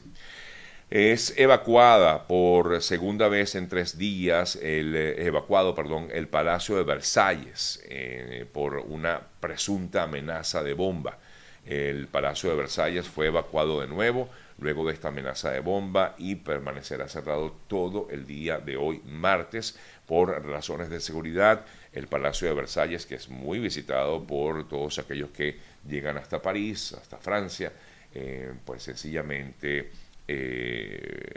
Es 0.90 1.34
evacuada 1.38 2.28
por 2.28 2.82
segunda 2.82 3.30
vez 3.30 3.56
en 3.56 3.70
tres 3.70 3.98
días, 3.98 4.58
el, 4.58 4.94
eh, 4.94 5.26
evacuado, 5.26 5.74
perdón, 5.74 6.10
el 6.12 6.28
Palacio 6.28 6.76
de 6.76 6.84
Versalles 6.84 7.82
eh, 7.86 8.46
por 8.52 8.76
una 8.76 9.22
presunta 9.40 10.04
amenaza 10.04 10.64
de 10.64 10.74
bomba. 10.74 11.18
El 11.66 12.08
Palacio 12.08 12.50
de 12.50 12.56
Versalles 12.56 13.08
fue 13.08 13.28
evacuado 13.28 13.82
de 13.82 13.88
nuevo 13.88 14.30
luego 14.62 14.86
de 14.86 14.94
esta 14.94 15.10
amenaza 15.10 15.52
de 15.52 15.60
bomba 15.60 16.16
y 16.18 16.36
permanecerá 16.36 17.08
cerrado 17.10 17.56
todo 17.68 18.08
el 18.12 18.26
día 18.26 18.60
de 18.60 18.78
hoy, 18.78 19.02
martes, 19.06 19.78
por 20.06 20.46
razones 20.46 20.90
de 20.90 21.00
seguridad. 21.00 21.66
El 21.92 22.08
Palacio 22.08 22.48
de 22.48 22.54
Versalles, 22.54 23.06
que 23.06 23.16
es 23.16 23.28
muy 23.28 23.60
visitado 23.60 24.24
por 24.24 24.70
todos 24.70 25.00
aquellos 25.00 25.32
que 25.32 25.58
llegan 25.88 26.18
hasta 26.18 26.42
París, 26.42 26.94
hasta 26.94 27.18
Francia, 27.18 27.74
eh, 28.14 28.54
pues 28.64 28.84
sencillamente 28.84 29.90
eh, 30.28 31.34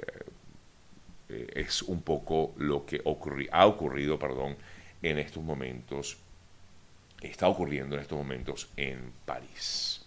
eh, 1.31 1.47
es 1.55 1.83
un 1.83 2.03
poco 2.03 2.53
lo 2.59 2.85
que 2.85 3.01
ha 3.51 3.67
ocurrido 3.67 4.19
perdón, 4.19 4.57
en 5.03 5.19
estos 5.19 5.43
momentos, 5.43 6.19
está 7.21 7.49
ocurriendo 7.49 7.97
en 7.97 8.03
estos 8.03 8.19
momentos 8.19 8.69
en 8.77 9.13
París. 9.25 10.04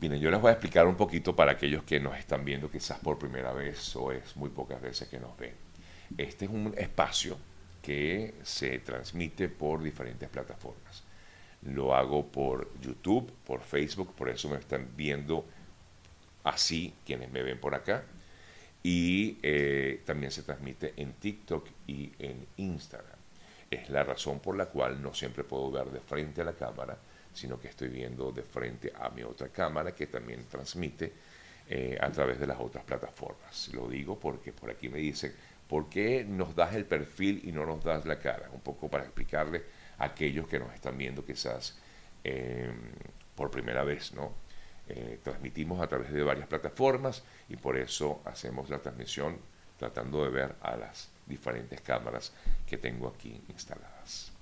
Bien, 0.00 0.14
yo 0.14 0.30
les 0.30 0.40
voy 0.40 0.50
a 0.50 0.52
explicar 0.52 0.86
un 0.86 0.94
poquito 0.94 1.34
para 1.34 1.50
aquellos 1.50 1.82
que 1.82 1.98
nos 1.98 2.16
están 2.16 2.44
viendo 2.44 2.70
quizás 2.70 3.00
por 3.00 3.18
primera 3.18 3.52
vez 3.52 3.96
o 3.96 4.12
es 4.12 4.36
muy 4.36 4.48
pocas 4.48 4.80
veces 4.80 5.08
que 5.08 5.18
nos 5.18 5.36
ven. 5.36 5.52
Este 6.16 6.44
es 6.44 6.50
un 6.52 6.72
espacio 6.78 7.36
que 7.82 8.34
se 8.44 8.78
transmite 8.78 9.48
por 9.48 9.82
diferentes 9.82 10.28
plataformas. 10.28 11.02
Lo 11.62 11.96
hago 11.96 12.24
por 12.24 12.70
YouTube, 12.80 13.32
por 13.44 13.60
Facebook, 13.60 14.14
por 14.14 14.28
eso 14.28 14.48
me 14.48 14.58
están 14.58 14.88
viendo 14.96 15.44
así 16.44 16.94
quienes 17.04 17.32
me 17.32 17.42
ven 17.42 17.58
por 17.58 17.74
acá. 17.74 18.04
Y 18.84 19.38
eh, 19.42 20.02
también 20.06 20.30
se 20.30 20.44
transmite 20.44 20.94
en 20.96 21.14
TikTok 21.14 21.66
y 21.88 22.12
en 22.20 22.46
Instagram. 22.56 23.18
Es 23.68 23.90
la 23.90 24.04
razón 24.04 24.38
por 24.38 24.56
la 24.56 24.66
cual 24.66 25.02
no 25.02 25.12
siempre 25.12 25.42
puedo 25.42 25.72
ver 25.72 25.90
de 25.90 25.98
frente 25.98 26.42
a 26.42 26.44
la 26.44 26.52
cámara 26.52 26.96
sino 27.38 27.58
que 27.58 27.68
estoy 27.68 27.88
viendo 27.88 28.32
de 28.32 28.42
frente 28.42 28.92
a 28.98 29.08
mi 29.10 29.22
otra 29.22 29.48
cámara 29.48 29.94
que 29.94 30.06
también 30.06 30.44
transmite 30.46 31.12
eh, 31.68 31.98
a 32.00 32.10
través 32.10 32.38
de 32.40 32.46
las 32.46 32.58
otras 32.58 32.84
plataformas. 32.84 33.68
Lo 33.72 33.88
digo 33.88 34.18
porque 34.18 34.52
por 34.52 34.70
aquí 34.70 34.88
me 34.88 34.98
dicen, 34.98 35.32
¿por 35.68 35.88
qué 35.88 36.24
nos 36.24 36.54
das 36.56 36.74
el 36.74 36.84
perfil 36.84 37.42
y 37.44 37.52
no 37.52 37.64
nos 37.66 37.84
das 37.84 38.04
la 38.06 38.18
cara? 38.18 38.50
Un 38.52 38.60
poco 38.60 38.88
para 38.88 39.04
explicarle 39.04 39.62
a 39.98 40.06
aquellos 40.06 40.48
que 40.48 40.58
nos 40.58 40.72
están 40.74 40.96
viendo 40.96 41.24
quizás 41.24 41.78
em, 42.24 42.74
por 43.34 43.50
primera 43.50 43.84
vez, 43.84 44.12
¿no? 44.12 44.32
Eh, 44.88 45.20
transmitimos 45.22 45.80
a 45.82 45.86
través 45.86 46.10
de 46.10 46.22
varias 46.22 46.48
plataformas 46.48 47.22
y 47.50 47.56
por 47.56 47.76
eso 47.76 48.22
hacemos 48.24 48.70
la 48.70 48.78
transmisión 48.78 49.36
tratando 49.78 50.24
de 50.24 50.30
ver 50.30 50.54
a 50.62 50.76
las 50.76 51.10
diferentes 51.26 51.80
cámaras 51.82 52.32
que 52.66 52.78
tengo 52.78 53.08
aquí 53.08 53.40
instaladas. 53.48 54.37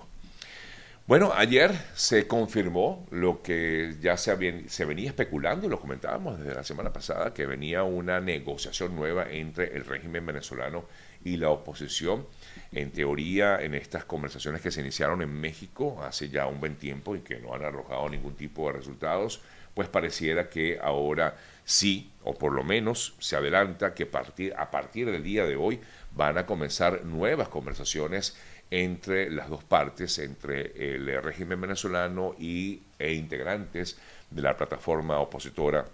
Bueno, 1.06 1.32
ayer 1.36 1.70
se 1.94 2.26
confirmó 2.26 3.06
lo 3.12 3.40
que 3.40 3.94
ya 4.00 4.16
se, 4.16 4.68
se, 4.68 4.84
venía 4.84 5.10
especulando, 5.10 5.68
lo 5.68 5.78
comentábamos 5.78 6.40
desde 6.40 6.56
la 6.56 6.64
semana 6.64 6.92
pasada, 6.92 7.32
que 7.32 7.46
venía 7.46 7.84
una 7.84 8.18
negociación 8.18 8.96
nueva 8.96 9.30
entre 9.30 9.76
el 9.76 9.84
régimen 9.84 10.26
venezolano 10.26 10.86
y 11.24 11.36
la 11.36 11.50
oposición. 11.50 12.26
En 12.72 12.90
teoría, 12.90 13.62
en 13.62 13.74
estas 13.74 14.04
conversaciones 14.04 14.62
que 14.62 14.72
se 14.72 14.80
iniciaron 14.80 15.22
en 15.22 15.32
México 15.32 16.02
hace 16.02 16.28
ya 16.28 16.48
un 16.48 16.58
buen 16.58 16.74
tiempo 16.74 17.14
y 17.14 17.20
que 17.20 17.38
no 17.38 17.54
han 17.54 17.64
arrojado 17.64 18.08
ningún 18.08 18.34
tipo 18.34 18.66
de 18.66 18.78
resultados, 18.78 19.40
pues 19.76 19.90
pareciera 19.90 20.48
que 20.48 20.78
ahora 20.82 21.36
sí, 21.66 22.10
o 22.24 22.32
por 22.32 22.54
lo 22.54 22.64
menos 22.64 23.14
se 23.18 23.36
adelanta 23.36 23.92
que 23.92 24.08
a 24.56 24.70
partir 24.70 25.10
del 25.10 25.22
día 25.22 25.44
de 25.44 25.56
hoy 25.56 25.78
van 26.12 26.38
a 26.38 26.46
comenzar 26.46 27.04
nuevas 27.04 27.50
conversaciones 27.50 28.38
entre 28.70 29.28
las 29.28 29.50
dos 29.50 29.64
partes, 29.64 30.18
entre 30.18 30.94
el 30.94 31.22
régimen 31.22 31.60
venezolano 31.60 32.34
y, 32.38 32.80
e 32.98 33.12
integrantes 33.12 33.98
de 34.30 34.40
la 34.40 34.56
plataforma 34.56 35.18
opositora. 35.18 35.84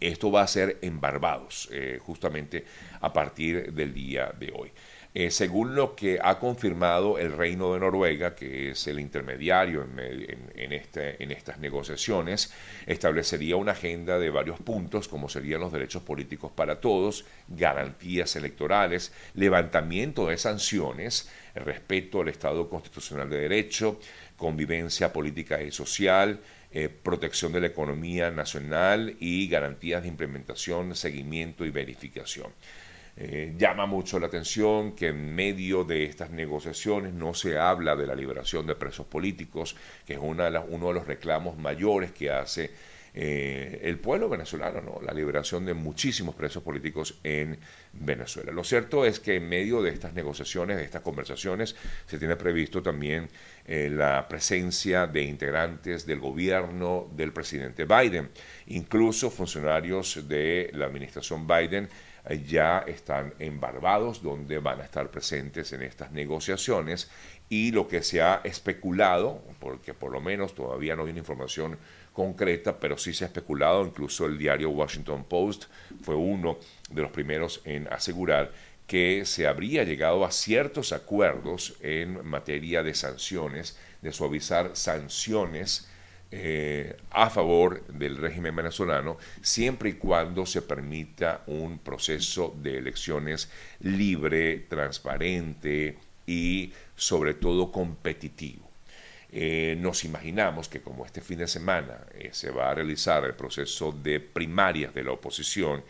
Esto 0.00 0.32
va 0.32 0.42
a 0.42 0.48
ser 0.48 0.78
en 0.82 1.00
Barbados, 1.00 1.68
eh, 1.70 2.00
justamente 2.02 2.64
a 3.00 3.12
partir 3.12 3.72
del 3.74 3.94
día 3.94 4.34
de 4.36 4.52
hoy. 4.52 4.72
Eh, 5.18 5.32
según 5.32 5.74
lo 5.74 5.96
que 5.96 6.20
ha 6.22 6.38
confirmado 6.38 7.18
el 7.18 7.32
Reino 7.32 7.74
de 7.74 7.80
Noruega, 7.80 8.36
que 8.36 8.70
es 8.70 8.86
el 8.86 9.00
intermediario 9.00 9.82
en, 9.82 10.72
este, 10.72 11.20
en, 11.20 11.32
estas 11.32 11.58
negociaciones, 11.58 12.52
establecería 12.86 13.56
una 13.56 13.72
agenda 13.72 14.20
de 14.20 14.30
varios 14.30 14.60
puntos, 14.60 15.08
como 15.08 15.28
serían 15.28 15.60
los 15.60 15.72
derechos 15.72 16.04
políticos 16.04 16.52
para 16.54 16.80
todos, 16.80 17.24
garantías 17.48 18.36
electorales, 18.36 19.12
levantamiento 19.34 20.28
de 20.28 20.38
sanciones, 20.38 21.28
respeto 21.56 22.20
al 22.20 22.28
Estado 22.28 22.70
constitucional 22.70 23.28
de 23.28 23.40
derecho, 23.40 23.98
convivencia 24.36 25.12
política 25.12 25.60
y 25.60 25.72
social, 25.72 26.38
eh, 26.70 26.88
protección 26.88 27.50
de 27.50 27.62
la 27.62 27.66
economía 27.66 28.30
nacional 28.30 29.16
y 29.18 29.48
garantías 29.48 30.02
de 30.02 30.08
implementación, 30.10 30.94
seguimiento 30.94 31.64
y 31.64 31.70
verificación. 31.70 32.52
Eh, 33.20 33.54
llama 33.58 33.84
mucho 33.86 34.20
la 34.20 34.28
atención 34.28 34.92
que 34.92 35.08
en 35.08 35.34
medio 35.34 35.82
de 35.82 36.04
estas 36.04 36.30
negociaciones 36.30 37.12
no 37.12 37.34
se 37.34 37.58
habla 37.58 37.96
de 37.96 38.06
la 38.06 38.14
liberación 38.14 38.64
de 38.64 38.76
presos 38.76 39.06
políticos, 39.06 39.74
que 40.06 40.12
es 40.12 40.20
una 40.22 40.48
de 40.48 40.56
uno 40.60 40.86
de 40.88 40.94
los 40.94 41.06
reclamos 41.08 41.58
mayores 41.58 42.12
que 42.12 42.30
hace 42.30 42.70
eh, 43.14 43.80
el 43.82 43.98
pueblo 43.98 44.28
venezolano, 44.28 44.80
¿no? 44.80 45.00
la 45.04 45.12
liberación 45.12 45.66
de 45.66 45.74
muchísimos 45.74 46.36
presos 46.36 46.62
políticos 46.62 47.18
en 47.24 47.58
Venezuela. 47.92 48.52
Lo 48.52 48.62
cierto 48.62 49.04
es 49.04 49.18
que 49.18 49.34
en 49.34 49.48
medio 49.48 49.82
de 49.82 49.90
estas 49.90 50.14
negociaciones, 50.14 50.76
de 50.76 50.84
estas 50.84 51.02
conversaciones, 51.02 51.74
se 52.06 52.18
tiene 52.20 52.36
previsto 52.36 52.84
también 52.84 53.28
eh, 53.66 53.90
la 53.90 54.28
presencia 54.28 55.08
de 55.08 55.22
integrantes 55.22 56.06
del 56.06 56.20
gobierno 56.20 57.10
del 57.16 57.32
presidente 57.32 57.84
Biden, 57.84 58.28
incluso 58.68 59.28
funcionarios 59.28 60.28
de 60.28 60.70
la 60.74 60.86
administración 60.86 61.48
Biden 61.48 61.88
ya 62.34 62.80
están 62.86 63.34
en 63.38 63.60
Barbados, 63.60 64.22
donde 64.22 64.58
van 64.58 64.80
a 64.80 64.84
estar 64.84 65.10
presentes 65.10 65.72
en 65.72 65.82
estas 65.82 66.12
negociaciones 66.12 67.10
y 67.48 67.70
lo 67.72 67.88
que 67.88 68.02
se 68.02 68.20
ha 68.20 68.40
especulado, 68.44 69.42
porque 69.58 69.94
por 69.94 70.12
lo 70.12 70.20
menos 70.20 70.54
todavía 70.54 70.94
no 70.94 71.04
hay 71.04 71.10
una 71.10 71.20
información 71.20 71.78
concreta, 72.12 72.78
pero 72.78 72.98
sí 72.98 73.14
se 73.14 73.24
ha 73.24 73.28
especulado, 73.28 73.86
incluso 73.86 74.26
el 74.26 74.36
diario 74.36 74.70
Washington 74.70 75.24
Post 75.24 75.64
fue 76.02 76.14
uno 76.14 76.58
de 76.90 77.02
los 77.02 77.10
primeros 77.10 77.62
en 77.64 77.86
asegurar 77.92 78.52
que 78.86 79.24
se 79.24 79.46
habría 79.46 79.84
llegado 79.84 80.24
a 80.24 80.30
ciertos 80.30 80.92
acuerdos 80.92 81.76
en 81.82 82.26
materia 82.26 82.82
de 82.82 82.94
sanciones, 82.94 83.78
de 84.02 84.12
suavizar 84.12 84.70
sanciones 84.74 85.88
eh, 86.30 86.96
a 87.10 87.30
favor 87.30 87.86
del 87.86 88.18
régimen 88.18 88.54
venezolano 88.54 89.16
siempre 89.40 89.90
y 89.90 89.92
cuando 89.94 90.44
se 90.44 90.60
permita 90.60 91.42
un 91.46 91.78
proceso 91.78 92.54
de 92.60 92.78
elecciones 92.78 93.50
libre, 93.80 94.66
transparente 94.68 95.96
y 96.26 96.72
sobre 96.94 97.32
todo 97.32 97.72
competitivo. 97.72 98.68
Eh, 99.30 99.76
nos 99.78 100.04
imaginamos 100.04 100.68
que 100.68 100.80
como 100.80 101.06
este 101.06 101.20
fin 101.20 101.38
de 101.38 101.48
semana 101.48 101.98
eh, 102.14 102.30
se 102.32 102.50
va 102.50 102.70
a 102.70 102.74
realizar 102.74 103.24
el 103.24 103.34
proceso 103.34 103.92
de 103.92 104.20
primarias 104.20 104.94
de 104.94 105.04
la 105.04 105.12
oposición, 105.12 105.82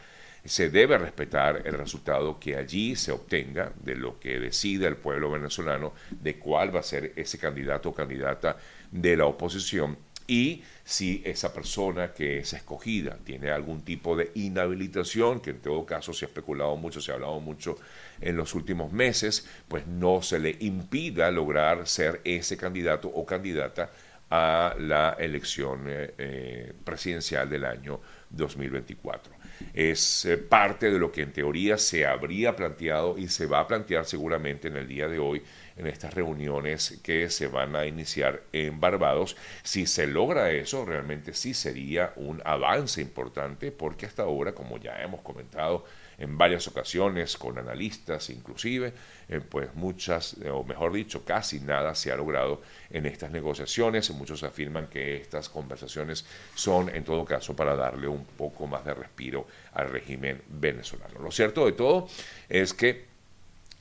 se 0.45 0.71
debe 0.71 0.99
respetar 0.99 1.63
el 1.65 1.75
resultado 1.75 2.39
que 2.41 2.56
allí 2.56 2.97
se 2.97 3.13
obtenga 3.13 3.73
de 3.82 3.95
lo 3.95 4.19
que 4.19 4.39
decida 4.39 4.89
el 4.89 4.97
pueblo 4.97 5.30
venezolano 5.30 5.93
de 6.10 6.39
cuál 6.39 6.75
va 6.75 6.80
a 6.80 6.84
ser 6.84 7.13
ese 7.17 7.39
candidato 7.39 7.91
o 7.91 7.95
candidata 7.95 8.56
de 8.91 9.17
la 9.17 9.26
oposición 9.26 9.99
y 10.28 10.62
si 10.84 11.23
esa 11.25 11.54
persona 11.54 12.12
que 12.12 12.38
es 12.38 12.52
escogida 12.52 13.19
tiene 13.25 13.50
algún 13.50 13.80
tipo 13.80 14.14
de 14.14 14.30
inhabilitación, 14.34 15.41
que 15.41 15.50
en 15.50 15.60
todo 15.60 15.86
caso 15.86 16.12
se 16.12 16.26
ha 16.26 16.28
especulado 16.28 16.76
mucho, 16.76 17.00
se 17.00 17.10
ha 17.10 17.14
hablado 17.14 17.41
mucho 17.41 17.76
en 18.21 18.36
los 18.36 18.54
últimos 18.54 18.93
meses, 18.93 19.49
pues 19.67 19.86
no 19.86 20.21
se 20.21 20.38
le 20.38 20.54
impida 20.60 21.30
lograr 21.30 21.88
ser 21.88 22.21
ese 22.25 22.58
candidato 22.58 23.08
o 23.08 23.25
candidata 23.25 23.91
a 24.30 24.75
la 24.78 25.17
elección 25.19 25.84
eh, 25.86 26.14
eh, 26.19 26.73
presidencial 26.84 27.49
del 27.49 27.64
año 27.64 28.00
2024. 28.28 29.32
Es 29.73 30.26
eh, 30.26 30.36
parte 30.36 30.91
de 30.91 30.99
lo 30.99 31.10
que 31.10 31.23
en 31.23 31.32
teoría 31.32 31.78
se 31.78 32.06
habría 32.06 32.54
planteado 32.54 33.17
y 33.17 33.28
se 33.28 33.47
va 33.47 33.60
a 33.60 33.67
plantear 33.67 34.04
seguramente 34.04 34.69
en 34.69 34.76
el 34.76 34.86
día 34.86 35.08
de 35.08 35.19
hoy 35.19 35.43
en 35.78 35.86
estas 35.86 36.12
reuniones 36.12 37.00
que 37.02 37.30
se 37.30 37.47
van 37.47 37.76
a 37.76 37.86
iniciar 37.86 38.43
en 38.52 38.80
Barbados. 38.80 39.36
Si 39.62 39.86
se 39.86 40.06
logra 40.06 40.50
eso, 40.50 40.84
realmente 40.84 41.32
sí 41.34 41.54
sería 41.54 42.12
un 42.17 42.43
avance 42.45 43.00
importante 43.00 43.71
porque 43.71 44.06
hasta 44.06 44.25
ahora, 44.25 44.52
como 44.52 44.78
ya 44.78 45.00
hemos 45.02 45.21
comentado 45.23 45.84
en 46.19 46.36
varias 46.36 46.67
ocasiones 46.67 47.36
con 47.36 47.58
analistas 47.58 48.28
inclusive, 48.30 48.93
eh, 49.28 49.41
pues 49.41 49.73
muchas, 49.75 50.36
o 50.50 50.64
mejor 50.64 50.93
dicho, 50.93 51.25
casi 51.25 51.60
nada 51.60 51.95
se 51.95 52.10
ha 52.10 52.17
logrado 52.17 52.60
en 52.91 53.06
estas 53.06 53.30
negociaciones. 53.30 54.10
Muchos 54.10 54.43
afirman 54.43 54.88
que 54.88 55.17
estas 55.17 55.49
conversaciones 55.49 56.26
son, 56.56 56.88
en 56.88 57.04
todo 57.04 57.25
caso, 57.25 57.54
para 57.54 57.76
darle 57.76 58.08
un 58.08 58.25
poco 58.25 58.67
más 58.67 58.84
de 58.84 58.95
respiro 58.95 59.47
al 59.73 59.91
régimen 59.91 60.43
venezolano. 60.49 61.21
Lo 61.21 61.30
cierto 61.30 61.67
de 61.67 61.73
todo 61.73 62.08
es 62.49 62.75
que 62.75 63.06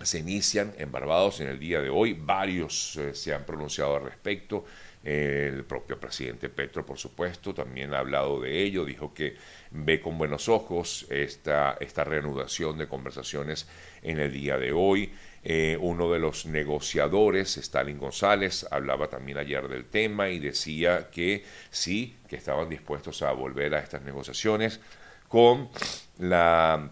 se 0.02 0.20
inician 0.20 0.74
en 0.78 0.92
Barbados 0.92 1.40
en 1.40 1.48
el 1.48 1.60
día 1.60 1.82
de 1.82 1.90
hoy. 1.90 2.14
Varios 2.14 2.96
eh, 2.98 3.14
se 3.14 3.34
han 3.34 3.46
pronunciado 3.46 3.96
al 3.96 4.04
respecto. 4.04 4.66
el 5.04 5.64
propio 5.64 6.00
presidente 6.00 6.50
Petro, 6.50 6.86
por 6.86 6.98
supuesto, 6.98 7.54
también 7.54 7.94
ha 7.94 8.00
hablado 8.00 8.42
de 8.42 8.64
ello. 8.64 8.84
Dijo 8.86 9.14
que 9.14 9.36
ve 9.72 10.02
con 10.02 10.18
buenos 10.18 10.50
ojos 10.50 11.06
esta, 11.10 11.78
esta 11.80 12.04
reanudación 12.04 12.78
de 12.78 12.88
conversaciones 12.88 13.68
en 14.02 14.20
el 14.20 14.32
día 14.32 14.58
de 14.58 14.72
hoy. 14.72 15.12
Eh, 15.44 15.78
uno 15.80 16.12
de 16.12 16.20
los 16.20 16.46
negociadores, 16.46 17.56
Stalin 17.58 17.98
González, 17.98 18.68
hablaba 18.70 19.08
también 19.08 19.38
ayer 19.38 19.68
del 19.70 19.86
tema 19.86 20.30
y 20.30 20.40
decía 20.40 21.10
que 21.10 21.46
sí, 21.70 22.18
que 22.28 22.36
estaban 22.36 22.68
dispuestos 22.68 23.22
a 23.22 23.32
volver 23.32 23.74
a 23.76 23.80
estas 23.80 24.02
negociaciones 24.02 24.82
con 25.30 25.70
la 26.18 26.92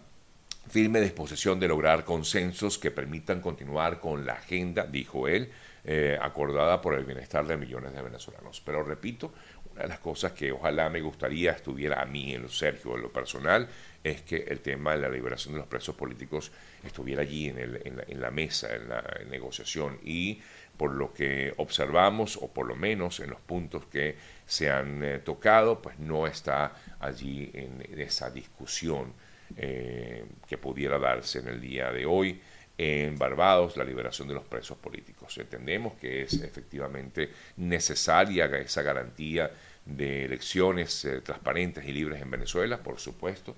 firme 0.68 1.00
disposición 1.00 1.60
de 1.60 1.68
lograr 1.68 2.04
consensos 2.04 2.78
que 2.78 2.90
permitan 2.90 3.40
continuar 3.40 4.00
con 4.00 4.26
la 4.26 4.34
agenda, 4.34 4.84
dijo 4.84 5.28
él, 5.28 5.50
eh, 5.84 6.18
acordada 6.20 6.80
por 6.80 6.94
el 6.94 7.04
bienestar 7.04 7.46
de 7.46 7.56
millones 7.56 7.92
de 7.92 8.02
venezolanos. 8.02 8.60
Pero 8.64 8.82
repito, 8.82 9.32
una 9.72 9.82
de 9.82 9.88
las 9.88 10.00
cosas 10.00 10.32
que 10.32 10.50
ojalá 10.50 10.90
me 10.90 11.00
gustaría 11.00 11.52
estuviera 11.52 12.02
a 12.02 12.06
mí, 12.06 12.34
en 12.34 12.42
lo 12.42 12.48
Sergio, 12.48 12.96
en 12.96 13.02
lo 13.02 13.12
personal, 13.12 13.68
es 14.02 14.22
que 14.22 14.36
el 14.48 14.60
tema 14.60 14.92
de 14.92 15.02
la 15.02 15.08
liberación 15.08 15.54
de 15.54 15.60
los 15.60 15.68
presos 15.68 15.94
políticos 15.94 16.50
estuviera 16.84 17.22
allí 17.22 17.48
en, 17.48 17.58
el, 17.58 18.04
en, 18.08 18.20
la, 18.20 18.30
mesa, 18.30 18.74
en 18.74 18.88
la 18.88 19.04
negociación. 19.30 19.98
Y 20.02 20.40
por 20.76 20.92
lo 20.92 21.12
que 21.12 21.54
observamos, 21.58 22.36
o 22.36 22.52
por 22.52 22.66
lo 22.66 22.74
menos 22.74 23.20
en 23.20 23.30
los 23.30 23.40
puntos 23.40 23.86
que 23.86 24.16
se 24.44 24.70
han 24.70 25.04
eh, 25.04 25.18
tocado, 25.20 25.80
pues 25.80 25.98
no 25.98 26.26
está 26.26 26.74
allí 26.98 27.50
en 27.54 28.00
esa 28.00 28.30
discusión 28.30 29.12
eh, 29.56 30.24
que 30.48 30.58
pudiera 30.58 30.98
darse 30.98 31.38
en 31.38 31.48
el 31.48 31.60
día 31.60 31.92
de 31.92 32.04
hoy 32.04 32.40
en 32.76 33.16
Barbados 33.16 33.76
la 33.76 33.84
liberación 33.84 34.28
de 34.28 34.34
los 34.34 34.44
presos 34.44 34.76
políticos. 34.76 35.38
Entendemos 35.38 35.94
que 35.94 36.22
es 36.22 36.34
efectivamente 36.42 37.30
necesaria 37.56 38.46
esa 38.46 38.82
garantía 38.82 39.50
de 39.84 40.24
elecciones 40.24 41.04
eh, 41.04 41.20
transparentes 41.20 41.86
y 41.86 41.92
libres 41.92 42.20
en 42.20 42.30
Venezuela, 42.30 42.82
por 42.82 42.98
supuesto. 42.98 43.56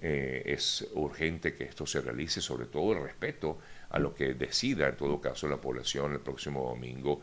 Eh, 0.00 0.42
es 0.44 0.86
urgente 0.94 1.54
que 1.54 1.64
esto 1.64 1.86
se 1.86 2.00
realice, 2.00 2.40
sobre 2.40 2.66
todo 2.66 2.92
el 2.92 3.02
respeto 3.04 3.58
a 3.90 3.98
lo 3.98 4.14
que 4.14 4.34
decida 4.34 4.88
en 4.88 4.96
todo 4.96 5.20
caso 5.20 5.48
la 5.48 5.56
población 5.56 6.12
el 6.12 6.20
próximo 6.20 6.68
domingo 6.68 7.22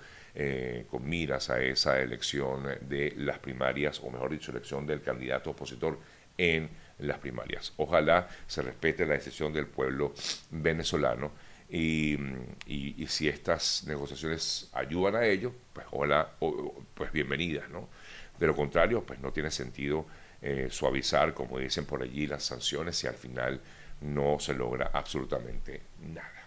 con 0.90 1.08
miras 1.08 1.50
a 1.50 1.62
esa 1.62 2.02
elección 2.02 2.66
de 2.82 3.14
las 3.16 3.40
primarias, 3.40 4.02
o 4.04 4.10
mejor 4.10 4.32
dicho, 4.32 4.52
elección 4.52 4.86
del 4.86 5.02
candidato 5.02 5.52
opositor 5.52 5.98
en 6.38 6.70
las 7.00 7.20
primarias. 7.20 7.74
Ojalá 7.78 8.28
se 8.48 8.62
respete 8.62 9.06
la 9.06 9.14
decisión 9.14 9.54
del 9.54 9.68
pueblo 9.68 10.14
venezolano 10.52 11.32
Y, 11.70 12.18
si 13.08 13.28
estas 13.28 13.84
negociaciones 13.88 14.70
ayudan 14.74 15.16
a 15.16 15.26
ello, 15.26 15.54
pues 15.74 15.86
hola, 15.92 16.30
pues 16.94 17.12
bienvenidas, 17.12 17.70
¿no? 17.70 17.90
De 18.40 18.48
lo 18.48 18.56
contrario, 18.56 19.04
pues 19.04 19.20
no 19.20 19.32
tiene 19.32 19.50
sentido 19.52 20.06
eh, 20.42 20.68
suavizar, 20.70 21.34
como 21.34 21.60
dicen 21.60 21.86
por 21.86 22.04
allí, 22.04 22.28
las 22.28 22.44
sanciones 22.44 22.98
si 22.98 23.08
al 23.08 23.16
final 23.16 23.62
no 24.02 24.38
se 24.40 24.54
logra 24.54 24.92
absolutamente 24.94 25.82
nada. 26.02 26.45